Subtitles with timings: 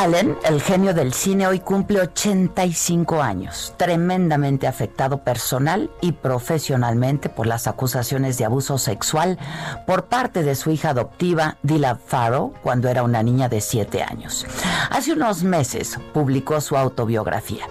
[0.00, 7.46] Allen, el genio del cine, hoy cumple 85 años, tremendamente afectado personal y profesionalmente por
[7.46, 9.38] las acusaciones de abuso sexual
[9.86, 14.46] por parte de su hija adoptiva, Dylan Farrow, cuando era una niña de 7 años.
[14.88, 17.66] Hace unos meses publicó su autobiografía,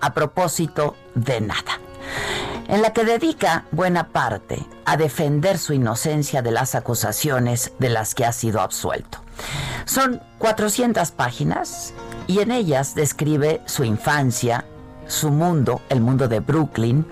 [0.00, 1.80] A propósito de nada
[2.68, 8.14] en la que dedica buena parte a defender su inocencia de las acusaciones de las
[8.14, 9.23] que ha sido absuelto.
[9.84, 11.92] Son 400 páginas
[12.26, 14.64] y en ellas describe su infancia,
[15.06, 17.06] su mundo, el mundo de Brooklyn,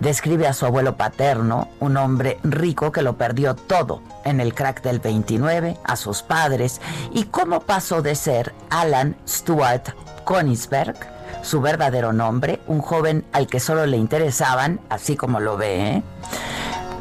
[0.00, 4.82] describe a su abuelo paterno, un hombre rico que lo perdió todo en el crack
[4.82, 6.80] del 29, a sus padres,
[7.12, 9.90] y cómo pasó de ser Alan Stuart
[10.24, 10.96] Konigsberg,
[11.42, 16.02] su verdadero nombre, un joven al que solo le interesaban, así como lo ve, ¿eh?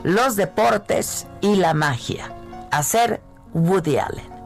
[0.03, 2.31] los deportes y la magia,
[2.72, 3.22] a ser
[3.53, 4.36] Woody Allen.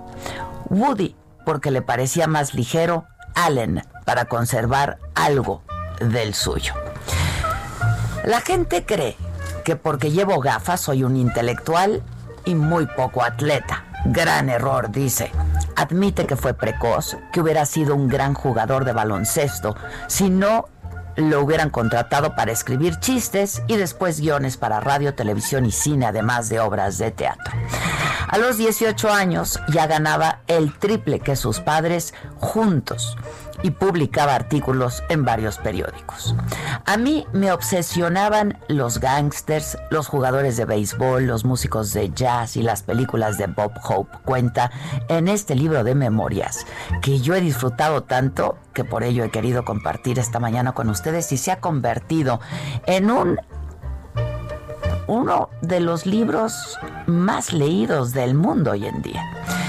[0.71, 3.05] Woody porque le parecía más ligero,
[3.35, 5.63] Allen para conservar algo
[5.99, 6.73] del suyo.
[8.23, 9.17] La gente cree
[9.65, 12.01] que porque llevo gafas soy un intelectual
[12.45, 13.85] y muy poco atleta.
[14.05, 15.31] Gran error, dice.
[15.75, 19.75] Admite que fue precoz, que hubiera sido un gran jugador de baloncesto
[20.07, 20.65] si no
[21.15, 26.49] lo hubieran contratado para escribir chistes y después guiones para radio, televisión y cine, además
[26.49, 27.53] de obras de teatro.
[28.27, 33.17] A los 18 años ya ganaba el triple que sus padres juntos
[33.63, 36.35] y publicaba artículos en varios periódicos.
[36.85, 42.63] A mí me obsesionaban los gangsters, los jugadores de béisbol, los músicos de jazz y
[42.63, 44.17] las películas de Bob Hope.
[44.25, 44.71] Cuenta
[45.09, 46.65] en este libro de memorias
[47.01, 51.31] que yo he disfrutado tanto que por ello he querido compartir esta mañana con ustedes
[51.31, 52.39] y se ha convertido
[52.85, 53.39] en un
[55.07, 59.60] uno de los libros más leídos del mundo hoy en día.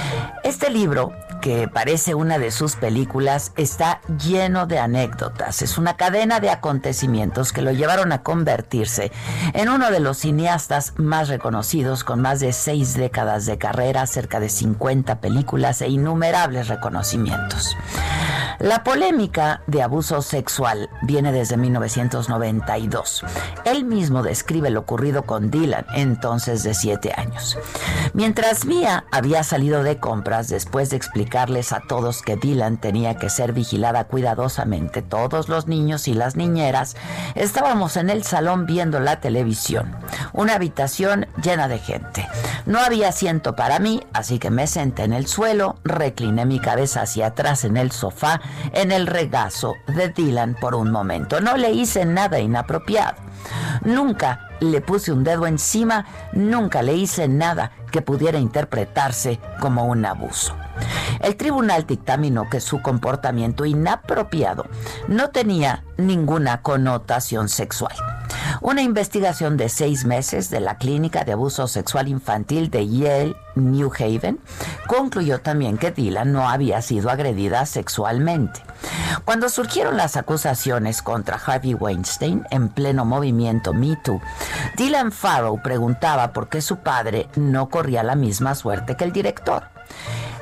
[0.45, 1.13] Este libro
[1.43, 5.61] que parece una de sus películas, está lleno de anécdotas.
[5.61, 9.13] Es una cadena de acontecimientos que lo llevaron a convertirse
[9.53, 14.39] en uno de los cineastas más reconocidos con más de seis décadas de carrera, cerca
[14.39, 17.77] de 50 películas e innumerables reconocimientos.
[18.63, 23.25] La polémica de abuso sexual viene desde 1992.
[23.65, 27.59] Él mismo describe lo ocurrido con Dylan, entonces de 7 años.
[28.13, 33.31] Mientras Mia había salido de compras después de explicarles a todos que Dylan tenía que
[33.31, 36.95] ser vigilada cuidadosamente, todos los niños y las niñeras
[37.35, 39.97] estábamos en el salón viendo la televisión.
[40.33, 42.29] Una habitación llena de gente.
[42.67, 47.03] No había asiento para mí, así que me senté en el suelo, recliné mi cabeza
[47.03, 48.41] hacia atrás en el sofá
[48.73, 51.41] en el regazo de Dylan por un momento.
[51.41, 53.17] No le hice nada inapropiado.
[53.85, 60.05] Nunca le puse un dedo encima, nunca le hice nada que pudiera interpretarse como un
[60.07, 60.55] abuso.
[61.21, 64.67] El tribunal dictaminó que su comportamiento inapropiado
[65.09, 67.95] no tenía ninguna connotación sexual.
[68.63, 73.91] Una investigación de seis meses de la Clínica de Abuso Sexual Infantil de Yale, New
[73.93, 74.39] Haven,
[74.87, 78.63] concluyó también que Dylan no había sido agredida sexualmente.
[79.25, 84.21] Cuando surgieron las acusaciones contra Harvey Weinstein en pleno movimiento Me Too,
[84.77, 89.72] Dylan Farrow preguntaba por qué su padre no corría la misma suerte que el director.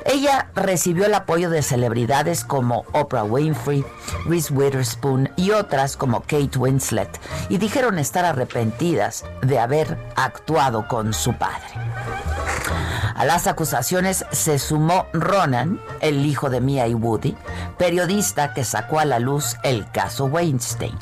[0.05, 3.85] Ella recibió el apoyo de celebridades como Oprah Winfrey,
[4.25, 7.09] Reese Witherspoon y otras como Kate Winslet
[7.49, 11.67] y dijeron estar arrepentidas de haber actuado con su padre.
[13.15, 17.35] A las acusaciones se sumó Ronan, el hijo de Mia y Woody,
[17.77, 20.97] periodista que sacó a la luz el caso Weinstein.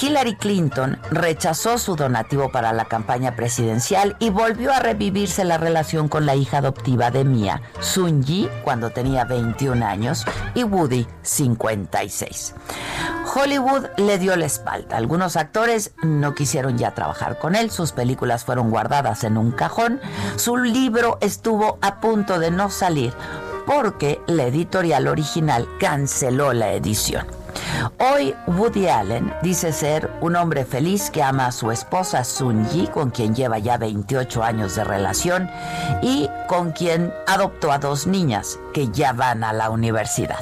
[0.00, 6.08] Hillary Clinton rechazó su donativo para la campaña presidencial y volvió a revivirse la relación
[6.08, 12.54] con la hija adoptiva de Mia, Sun Yi, cuando tenía 21 años, y Woody, 56.
[13.34, 14.96] Hollywood le dio la espalda.
[14.96, 20.00] Algunos actores no quisieron ya trabajar con él, sus películas fueron guardadas en un cajón,
[20.36, 23.12] su libro estuvo a punto de no salir
[23.66, 27.39] porque la editorial original canceló la edición.
[27.98, 32.86] Hoy Woody Allen dice ser un hombre feliz que ama a su esposa Sun Yi,
[32.86, 35.50] con quien lleva ya 28 años de relación
[36.02, 40.38] y con quien adoptó a dos niñas que ya van a la universidad.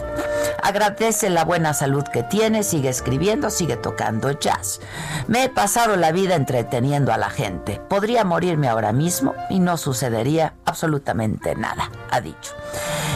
[0.62, 4.80] Agradece la buena salud que tiene, sigue escribiendo, sigue tocando jazz.
[5.26, 7.80] Me he pasado la vida entreteniendo a la gente.
[7.88, 12.54] Podría morirme ahora mismo y no sucedería absolutamente nada, ha dicho.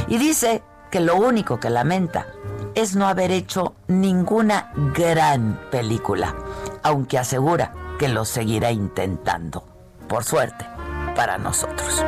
[0.09, 2.26] Y dice que lo único que lamenta
[2.74, 6.34] es no haber hecho ninguna gran película,
[6.82, 9.64] aunque asegura que lo seguirá intentando.
[10.08, 10.66] Por suerte,
[11.14, 12.02] para nosotros.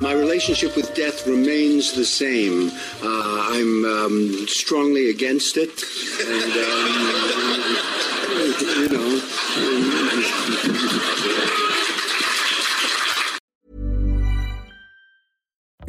[0.00, 2.70] My relationship with death remains the same.
[3.02, 5.82] Uh, I'm um, strongly against it,
[6.26, 7.51] and um,